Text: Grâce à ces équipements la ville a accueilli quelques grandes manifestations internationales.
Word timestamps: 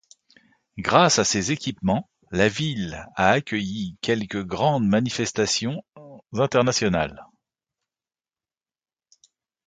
Grâce 0.79 1.19
à 1.19 1.23
ces 1.23 1.51
équipements 1.51 2.09
la 2.31 2.47
ville 2.49 3.07
a 3.15 3.29
accueilli 3.29 3.97
quelques 4.01 4.43
grandes 4.43 4.87
manifestations 4.87 5.83
internationales. 6.33 7.27